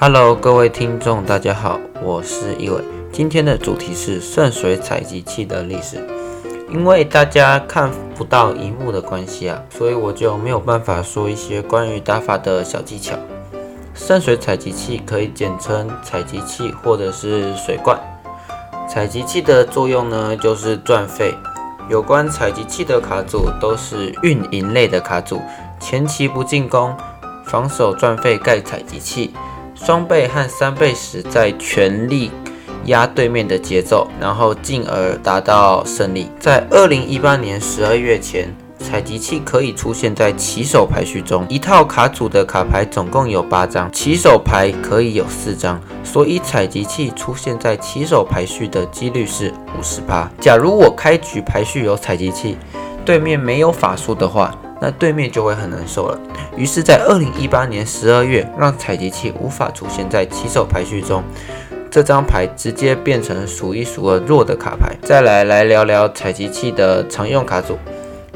[0.00, 2.82] Hello，各位听众，大家好，我是一伟。
[3.12, 6.04] 今天的主题是圣水采集器的历史。
[6.68, 13.16] 因为大家看不到荧幕的关系啊，所以我就没有办法说一些关于打法的小技巧。
[13.94, 17.98] 圣水采集器可以简称采集器或者是水罐。
[18.88, 21.34] 采集器的作用呢，就是赚费。
[21.88, 25.40] 有关采集器的卡组都是运营类的卡组，
[25.78, 26.94] 前期不进攻，
[27.44, 29.32] 防守赚费盖采集器，
[29.74, 32.30] 双倍和三倍时再全力
[32.86, 36.30] 压对面的节奏，然后进而达到胜利。
[36.38, 41.46] 在二零一八年十二月前，采集器可以出现在起手排序中。
[41.48, 50.30] 一套卡组的卡牌总共有八张，起手牌可以有四张，所以采集器出现在起手排序的几率是五十八。
[50.38, 52.58] 假如我开局排序有采集器，
[53.04, 54.54] 对面没有法术的话，
[54.84, 56.18] 那对面就会很难受了。
[56.58, 61.24] 于是，在二零一八年十二月，让采集器无法出现在起手排序中，
[61.90, 64.94] 这张牌直接变成数一数二弱的卡牌。
[65.02, 67.78] 再来来聊聊采集器的常用卡组。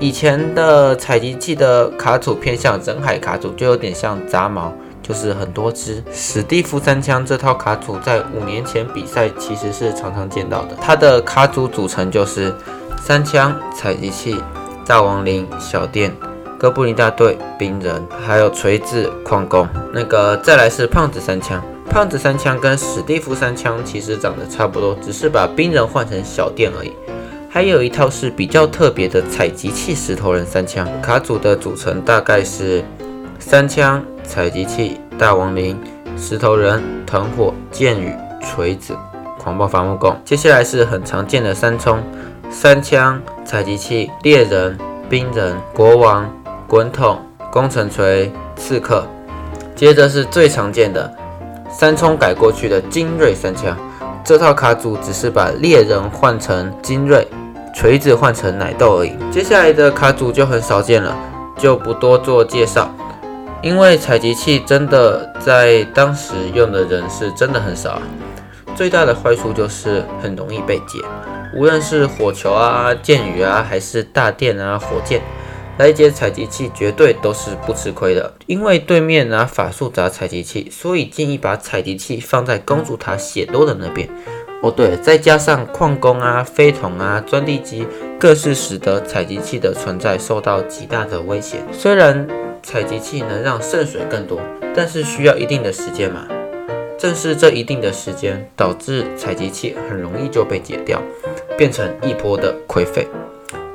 [0.00, 6.02] 以前的采集器的卡组偏向人海卡组，就有点像杂毛，就是很多只。
[6.12, 10.76] 史蒂夫三枪这套卡组在五年前比赛其实是常常见到的。
[10.80, 12.52] 它的卡组组成就是
[13.00, 14.42] 三枪、采集器、
[14.84, 16.12] 大亡灵、小店、
[16.62, 19.68] 哥布林大队、冰人，还有锤子、矿工。
[19.92, 21.60] 那个再来是胖子三枪，
[21.90, 26.92] 胖子三枪跟史蒂夫三枪其实长得差不多，只是把冰人换成小店而已。
[27.50, 32.84] 还有一套是比较特别的采集器石头人三枪卡组的组成大概是
[33.40, 35.76] 三枪、采集器、大亡灵、
[36.16, 38.94] 石头人、藤火、剑雨、锤子、
[39.36, 40.16] 狂暴伐木工。
[40.24, 42.00] 接下来是很常见的三冲：
[42.48, 44.78] 三枪、采集器、猎人、
[45.10, 46.32] 冰人、国王、
[46.72, 47.20] 滚筒、
[47.50, 49.06] 工程锤、刺客。
[49.76, 51.12] 接着是最常见的
[51.70, 53.76] 三冲改过去的精锐三枪，
[54.24, 57.28] 这套卡组只是把猎人换成精锐。
[57.74, 59.14] 锤子换成奶豆而已。
[59.30, 61.14] 接下来的卡组就很少见了，
[61.58, 62.90] 就不多做介绍。
[63.60, 68.02] 因为采集器真的在当时用的人是真的很少啊。
[68.74, 70.98] 最大的坏处就是很容易被解，
[71.54, 75.20] 无论是火球啊、箭雨啊，还是大电啊、火箭，
[75.78, 78.34] 来解采集器绝对都是不吃亏的。
[78.46, 84.08] 因为对面拿法术砸采集器，所以建议把采集器放在公主塔血多的那边。
[84.62, 87.84] 哦，对，再加上矿工啊、飞桶啊、钻地机，
[88.18, 91.56] 各是使得采集器的存在受到极大的威胁。
[91.72, 92.28] 虽然
[92.62, 94.40] 采集器能让圣水更多，
[94.72, 96.28] 但是需要一定的时间嘛。
[96.96, 101.02] 正是这一定的时间，导致采集器很容易就被解掉，
[101.58, 103.08] 变成一波的亏费。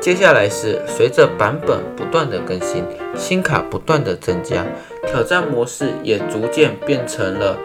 [0.00, 2.84] 接下来是随着版本不断的更新，
[3.16, 4.64] 新卡不断的增加，
[5.06, 7.56] 挑战模式也逐渐变成了。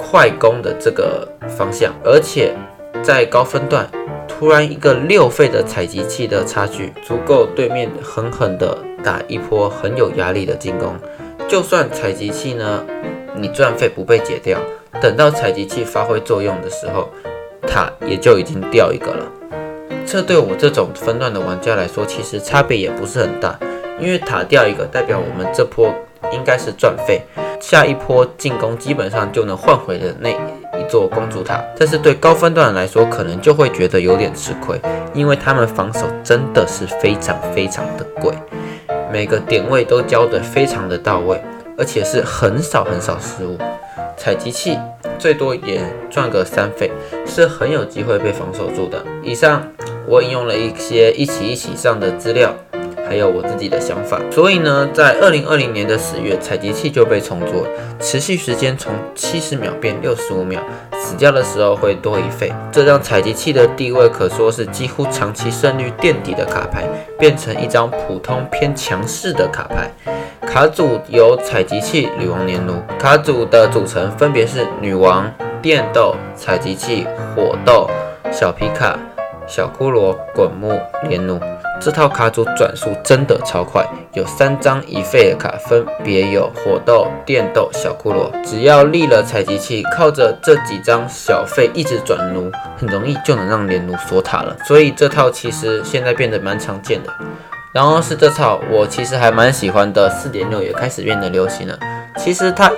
[0.00, 2.54] 快攻的这个方向，而且
[3.02, 3.90] 在高分段
[4.28, 10.94] 突然一个六费的采集器的差距，足够对面狠狠的打一波很有压力的进攻。
[11.48, 12.84] 就算采集器呢，
[13.34, 14.60] 你赚费不被解掉，
[15.00, 17.08] 等到采集器发挥作用的时候，
[17.66, 19.26] 塔也就已经掉一个了。
[20.06, 23.58] 这对我这种分段的玩家来说，其实差别也不是很大，
[24.00, 25.92] 因为塔掉一个代表我们这波
[26.32, 27.22] 应该是赚费。
[27.60, 34.80] 下一波进攻基本上就能换回的那一座公主塔，但是对高分段来说，可能就会觉得有点吃亏，
[35.12, 38.32] 因为他们防守真的是非常非常的贵，
[39.12, 41.42] 每个点位都交得非常的到位，
[41.76, 43.58] 而且是很少很少失误。
[44.16, 44.78] 采集器
[45.18, 46.90] 最多也赚个三费，
[47.26, 49.04] 是很有机会被防守住的。
[49.22, 49.62] 以上
[50.08, 52.54] 我引用了一些一起一起上的资料。
[53.06, 57.66] 还有我自己的想法，所以呢，在二零二零年的十月，采集器就被重做，
[57.98, 60.60] 持续时间从七十秒变六十五秒，
[60.92, 66.84] 死掉的时候会多一费，这让采集器的地位可说是几乎长期胜率垫底的卡牌，
[67.18, 69.90] 变成一张普通偏强势的卡牌。
[70.46, 75.32] 卡组由采集器、女王、黏奴，卡组的组成分别是女王、
[75.62, 77.88] 电斗、采集器、火斗、
[78.30, 78.98] 小皮卡、
[79.48, 81.40] 小骷髅、滚木、黏奴。
[81.80, 88.28] 这套卡组转速真的超快，有三张一费的卡，分别有火斗、电斗、小骷髅。
[88.44, 94.56] 只要立了采集器，靠着这几张小费一直转奴，很容易就能让连奴锁塔了。
[94.66, 97.12] 所以这套其实现在变得蛮常见的。
[97.72, 101.78] 然后是这套我其实还蛮喜欢的四点六也开始变得流行了。
[102.16, 102.72] 其实它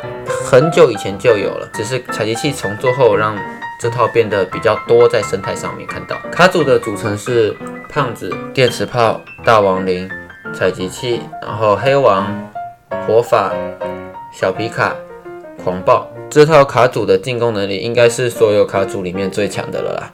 [0.45, 3.35] 很久以前就有了，只是采集器重做后让
[3.81, 6.17] 这套变得比较多，在生态上面看到。
[6.31, 7.57] 卡组的组成是。
[7.93, 10.09] 胖子、电磁炮、大亡灵、
[10.55, 12.25] 采集器，然后黑王、
[13.05, 13.53] 火法、
[14.33, 14.95] 小皮卡、
[15.65, 20.13] 狂暴，这套卡组的进攻能力应该是所有卡组里面最强的了啦。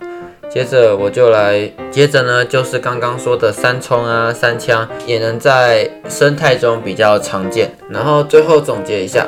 [0.49, 7.77] 接着我就来，接着呢就是刚刚说的三冲啊、三枪，也能在生态中比较常见。
[7.91, 9.27] 然后最后总结一下，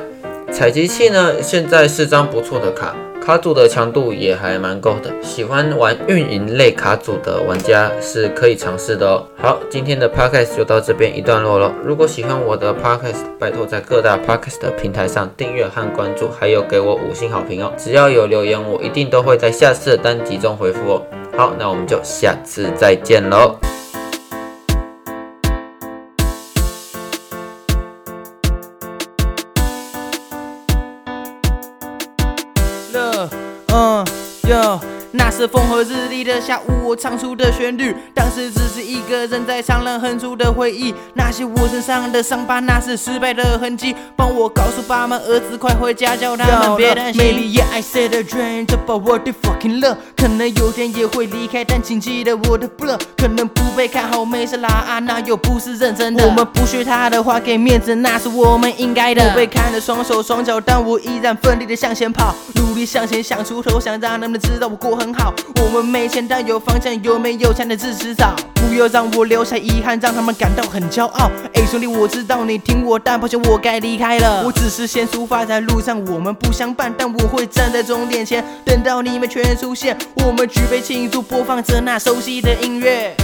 [0.51, 2.97] 采集器呢现在是张不错的卡。
[3.29, 9.23] 卡组的强度也还蛮够的，喜欢玩运营类卡组的玩家是可以尝试的哦。
[9.37, 11.71] 好，今天的 podcast 就到这边一段落了。
[11.85, 17.71] 如果喜欢我的 podcast，拜托在各大 podcast 的平台上订阅和关注，还有给我五星好评哦。
[17.77, 21.03] 只要有留言，我一定都会在下次的单集中回复哦。
[21.37, 23.59] 好，那我们就下次再见喽。
[33.79, 34.05] uh,
[34.45, 34.98] yeah.
[35.19, 40.95] 那是风和日丽的下午，我唱出的旋律，当时只是一个人在唱，人哼出的回忆。
[41.15, 43.95] 那些我身上的伤疤，那是失败的痕迹。
[44.17, 47.21] 帮我告诉爸妈，儿子快回家，叫他们别担心。
[47.21, 49.97] Maybe yeah, I said a dream about what they fucking love。
[50.17, 53.01] 可能有天也会离开，但请记得我的 blood。
[53.17, 56.25] 可能不被看好，没事啦啊，那又不是认真的。
[56.25, 59.29] 我们不学他的话，给面子，那是我们应该的。
[59.29, 62.35] 我被看得双手双脚，但我依然奋力的向前跑。
[62.55, 65.35] 努力向前想出头，想让他们知道我过很好。
[65.63, 68.35] 我们没钱，但有方向，有没有钱的自己找。
[68.55, 71.31] 不要让我留下遗憾，让他们感到很骄傲。
[71.55, 74.43] 哎，兄弟，我知道你听我，但抱歉，我该离开了。
[74.45, 79.97] 我只是先出发，在路上我们不相伴，但我会站在终点前，等到你们全出现。
[80.25, 83.17] 我们举杯庆祝，播放着那熟悉的音乐。